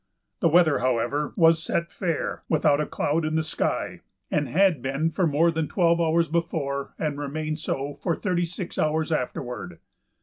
The 0.39 0.49
weather, 0.49 0.79
however, 0.79 1.31
was 1.35 1.61
set 1.61 1.91
fair, 1.91 2.41
without 2.49 2.81
a 2.81 2.87
cloud 2.87 3.23
in 3.23 3.35
the 3.35 3.43
sky, 3.43 4.01
and 4.31 4.49
had 4.49 4.81
been 4.81 5.11
for 5.11 5.27
more 5.27 5.51
than 5.51 5.67
twelve 5.67 6.01
hours 6.01 6.27
before 6.27 6.95
and 6.97 7.19
remained 7.19 7.59
so 7.59 7.99
for 8.01 8.15
thirty 8.15 8.47
six 8.47 8.79
hours 8.79 9.11
afterward. 9.11 9.77